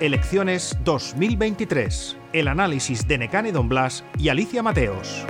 [0.00, 2.16] Elecciones 2023.
[2.32, 5.26] El análisis de Necane Don Blas y Alicia Mateos.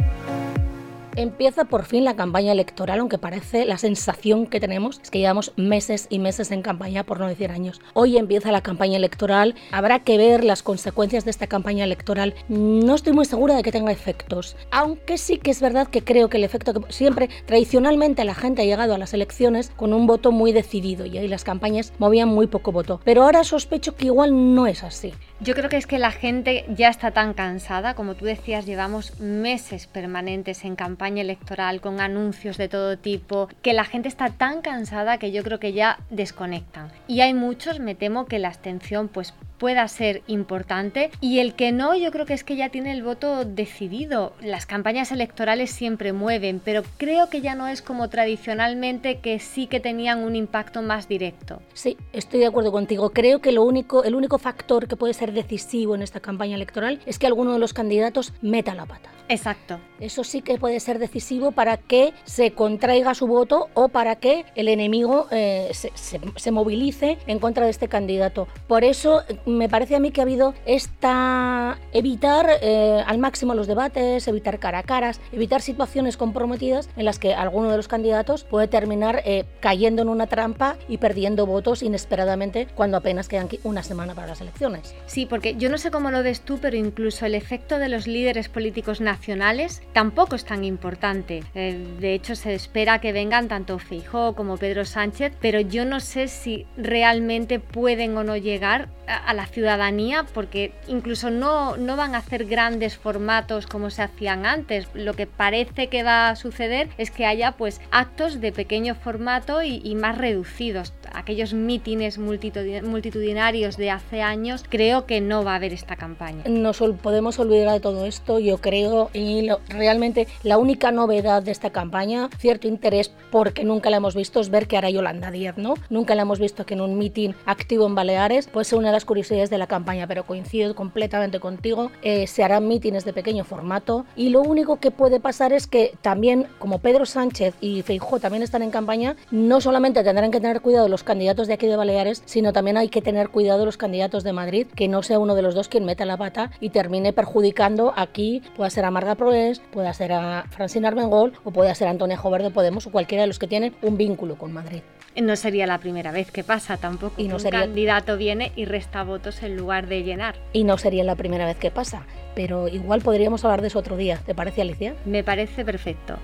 [1.19, 5.53] Empieza por fin la campaña electoral, aunque parece la sensación que tenemos es que llevamos
[5.57, 7.81] meses y meses en campaña, por no decir años.
[7.93, 12.37] Hoy empieza la campaña electoral, habrá que ver las consecuencias de esta campaña electoral.
[12.49, 16.29] No estoy muy segura de que tenga efectos, aunque sí que es verdad que creo
[16.29, 20.07] que el efecto que siempre, tradicionalmente la gente ha llegado a las elecciones con un
[20.07, 23.01] voto muy decidido y ahí las campañas movían muy poco voto.
[23.03, 25.13] Pero ahora sospecho que igual no es así.
[25.41, 29.19] Yo creo que es que la gente ya está tan cansada, como tú decías, llevamos
[29.19, 34.61] meses permanentes en campaña electoral con anuncios de todo tipo, que la gente está tan
[34.61, 36.91] cansada que yo creo que ya desconectan.
[37.07, 41.73] Y hay muchos, me temo que la abstención pues pueda ser importante y el que
[41.73, 44.33] no yo creo que es que ya tiene el voto decidido.
[44.41, 49.67] Las campañas electorales siempre mueven, pero creo que ya no es como tradicionalmente que sí
[49.67, 51.61] que tenían un impacto más directo.
[51.75, 53.11] Sí, estoy de acuerdo contigo.
[53.11, 57.01] Creo que lo único, el único factor que puede ser decisivo en esta campaña electoral
[57.07, 59.11] es que alguno de los candidatos meta la pata.
[59.29, 59.79] Exacto.
[60.01, 64.47] Eso sí que puede ser decisivo para que se contraiga su voto o para que
[64.55, 68.49] el enemigo eh, se, se, movilice en contra de este candidato.
[68.67, 73.67] Por eso me parece a mí que ha habido esta evitar eh, al máximo los
[73.67, 78.45] debates, evitar cara a caras, evitar situaciones comprometidas en las que alguno de los candidatos
[78.45, 83.83] puede terminar eh, cayendo en una trampa y perdiendo votos inesperadamente cuando apenas quedan una
[83.83, 84.95] semana para las elecciones.
[85.07, 88.07] Sí, porque yo no sé cómo lo ves tú, pero incluso el efecto de los
[88.07, 91.43] líderes políticos nacionales tampoco es tan importante.
[91.55, 96.01] Eh, de hecho, se espera que vengan tanto Feijó como Pedro Sánchez, pero yo no
[96.01, 102.17] sé si realmente pueden o no llegar a, la ciudadanía, porque incluso no, no van
[102.17, 104.89] a hacer grandes formatos como se hacían antes.
[104.95, 109.63] Lo que parece que va a suceder es que haya pues actos de pequeño formato
[109.63, 110.93] y, y más reducidos.
[111.13, 116.45] Aquellos mítines multitudinarios de hace años, creo que no va a haber esta campaña.
[116.49, 121.71] Nos podemos olvidar de todo esto, yo creo y realmente la única novedad de esta
[121.71, 125.75] campaña, cierto interés porque nunca la hemos visto, es ver que hará Yolanda Díaz, ¿no?
[125.91, 128.95] Nunca la hemos visto que en un mitin activo en Baleares, puede ser una de
[128.95, 133.45] las curiosidades de la campaña, pero coincido completamente contigo, eh, se harán mítines de pequeño
[133.45, 138.21] formato y lo único que puede pasar es que también, como Pedro Sánchez y Feijóo
[138.21, 141.77] también están en campaña, no solamente tendrán que tener cuidado los candidatos de aquí de
[141.77, 145.35] Baleares, sino también hay que tener cuidado los candidatos de Madrid, que no sea uno
[145.35, 149.15] de los dos quien meta la pata y termine perjudicando aquí, pueda ser a Marga
[149.15, 152.91] Proes, puede ser a Francina Armengol o puede ser a Antonio Jover de Podemos o
[152.91, 154.83] cualquiera de los que tienen un vínculo con Madrid.
[155.17, 157.15] No sería la primera vez que pasa tampoco.
[157.21, 160.37] Y no un candidato viene y resta votos en lugar de llenar.
[160.53, 162.07] Y no sería la primera vez que pasa.
[162.35, 164.19] Pero igual podríamos hablar de eso otro día.
[164.25, 164.95] ¿Te parece, Alicia?
[165.05, 166.17] Me parece perfecto.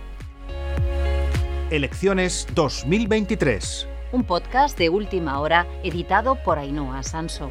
[1.71, 3.89] Elecciones 2023.
[4.15, 7.51] Un podcast de última hora editado por Ainhoa Sanso.